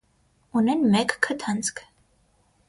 [0.61, 1.85] Ունեն մեկ քթանցք։